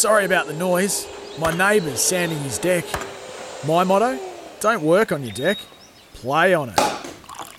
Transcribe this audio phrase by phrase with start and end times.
[0.00, 1.06] Sorry about the noise.
[1.38, 2.86] My neighbour's sanding his deck.
[3.66, 4.18] My motto?
[4.58, 5.58] Don't work on your deck,
[6.14, 6.80] play on it.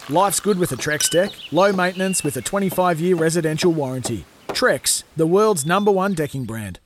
[0.09, 1.29] Life's good with a Trex deck.
[1.51, 4.25] Low maintenance with a 25 year residential warranty.
[4.47, 6.79] Trex, the world's number one decking brand.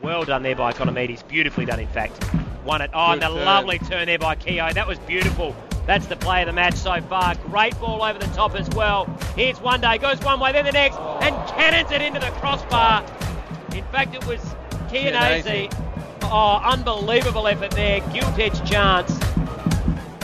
[0.00, 1.28] Well done there by Ikonomidis.
[1.28, 2.18] Beautifully done, in fact.
[2.64, 2.90] Won it.
[2.94, 3.44] Oh, and Good the turn.
[3.44, 4.72] lovely turn there by Keogh.
[4.72, 5.54] That was beautiful.
[5.86, 7.34] That's the play of the match so far.
[7.34, 9.04] Great ball over the top as well.
[9.36, 13.02] Here's one day, goes one way, then the next, and cannons it into the crossbar.
[13.74, 14.40] In fact, it was
[14.92, 15.72] Chianese.
[16.24, 18.00] Oh, unbelievable effort there.
[18.12, 19.18] Gilt edge chance.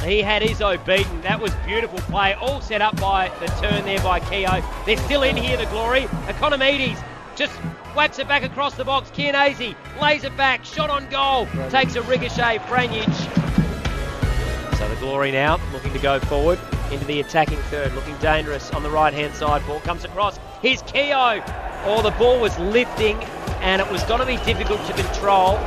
[0.04, 1.20] He had Izzo beaten.
[1.22, 2.34] That was beautiful play.
[2.34, 4.62] All set up by the turn there by Keogh.
[4.84, 6.02] They're still in here, the glory.
[6.26, 7.02] Ikonomidis
[7.34, 7.52] just
[7.94, 9.10] whacks it back across the box.
[9.10, 10.64] Chianese lays it back.
[10.64, 11.46] Shot on goal.
[11.70, 12.58] Takes a ricochet.
[12.66, 13.12] Franjic.
[14.76, 16.58] So the glory now looking to go forward
[16.92, 17.94] into the attacking third.
[17.94, 19.66] Looking dangerous on the right hand side.
[19.66, 20.38] Ball comes across.
[20.60, 21.42] Here's Keogh.
[21.84, 23.18] Oh, the ball was lifting
[23.68, 25.58] and it was going to be difficult to control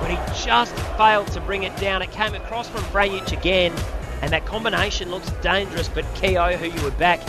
[0.00, 2.02] but he just failed to bring it down.
[2.02, 3.72] It came across from Franjic again,
[4.22, 5.88] and that combination looks dangerous.
[5.88, 7.20] But Keogh, who you were back,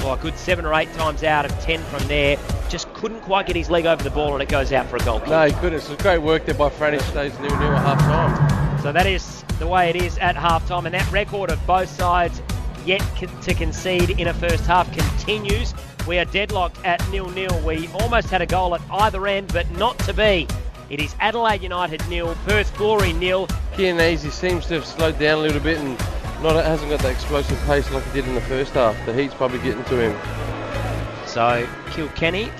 [0.00, 2.36] oh, a good seven or eight times out of ten from there,
[2.68, 5.04] just couldn't quite get his leg over the ball, and it goes out for a
[5.04, 5.30] goal kick.
[5.30, 5.82] No, he couldn't.
[5.82, 7.00] It was great work there by Franny.
[7.00, 8.80] Stays nil nil at half time.
[8.82, 11.88] So that is the way it is at half time, and that record of both
[11.88, 12.42] sides
[12.84, 13.02] yet
[13.42, 15.74] to concede in a first half continues.
[16.10, 17.56] We are deadlocked at nil nil.
[17.64, 20.48] We almost had a goal at either end, but not to be.
[20.88, 23.46] It is Adelaide United nil, Perth Glory nil.
[23.76, 25.96] Chianese seems to have slowed down a little bit and
[26.42, 28.96] not hasn't got that explosive pace like he did in the first half.
[29.06, 31.26] The heat's probably getting to him.
[31.28, 32.50] So Kilkenny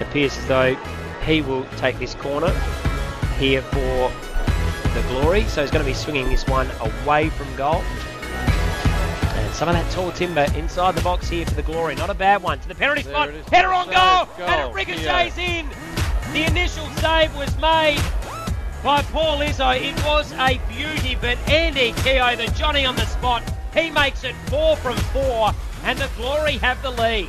[0.00, 0.74] appears as though
[1.24, 2.50] he will take this corner
[3.38, 4.12] here for
[4.92, 5.44] the glory.
[5.44, 7.82] So he's going to be swinging this one away from goal.
[9.58, 11.96] Some of that tall timber inside the box here for the glory.
[11.96, 12.60] Not a bad one.
[12.60, 13.30] To the penalty There spot.
[13.52, 14.32] Header on goal.
[14.36, 14.46] Goal.
[14.46, 15.68] And it ricochets in.
[16.32, 18.00] The initial save was made
[18.84, 19.76] by Paul Izzo.
[19.76, 23.42] It was a beauty, but Andy Keogh, the Johnny on the spot,
[23.74, 25.50] he makes it four from four,
[25.82, 27.28] and the Glory have the lead.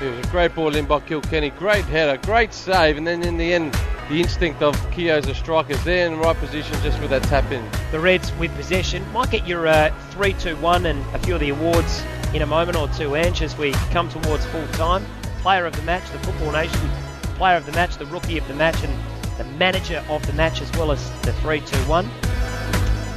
[0.00, 1.50] It was a great ball in by Kilkenny.
[1.50, 3.76] Great header, great save, and then in the end,
[4.08, 7.50] the instinct of Keogh's a striker there in the right position just with that tap
[7.50, 7.64] in.
[7.90, 11.40] The Reds with possession might get your uh, 3 2 1 and a few of
[11.40, 12.02] the awards
[12.34, 15.04] in a moment or two, Ange, as we come towards full time.
[15.40, 16.90] Player of the match, the Football Nation
[17.34, 18.92] player of the match, the rookie of the match, and
[19.38, 22.06] the manager of the match, as well as the 3 2 1.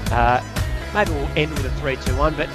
[0.09, 0.43] Uh,
[0.93, 2.49] maybe we'll end with a 3 2 1, but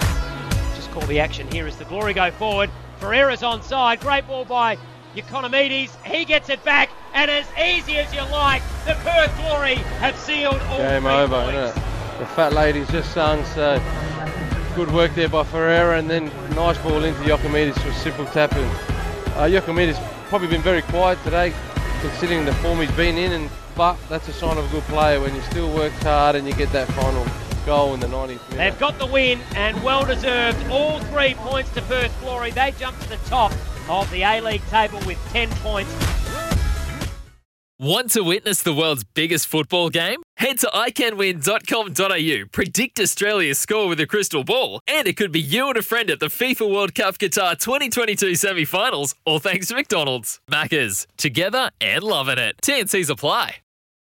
[0.75, 2.71] just call the action here as the glory go forward.
[2.99, 4.01] Ferreira's onside.
[4.01, 4.77] Great ball by
[5.17, 5.95] Ikonomidis.
[6.05, 10.61] He gets it back, and as easy as you like, the Perth Glory have sealed
[10.63, 11.55] all Game over, points.
[11.77, 12.19] isn't it?
[12.19, 13.81] The fat lady's just sung, so
[14.75, 18.65] good work there by Ferreira, and then nice ball into Ikonomidis for a simple tapping.
[19.35, 21.53] Uh, Ikonomidis probably been very quiet today,
[22.01, 25.19] considering the form he's been in, and but that's a sign of a good player
[25.21, 27.27] when you still work hard and you get that final
[27.65, 28.51] goal in the 90th minute.
[28.51, 30.69] They've got the win and well deserved.
[30.69, 32.51] All three points to Perth Glory.
[32.51, 33.51] They jump to the top
[33.89, 35.93] of the A League table with 10 points.
[37.79, 40.23] Want to witness the world's biggest football game?
[40.37, 45.69] Head to iCanWin.com.au, predict Australia's score with a crystal ball, and it could be you
[45.69, 49.75] and a friend at the FIFA World Cup Qatar 2022 semi finals, all thanks to
[49.75, 50.41] McDonald's.
[50.49, 52.55] Maccas, together and loving it.
[52.63, 53.57] TNCs apply.